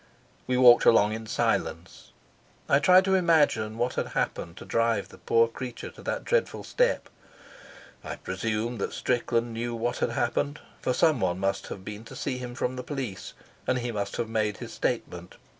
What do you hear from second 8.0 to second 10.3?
I presumed that Strickland knew what had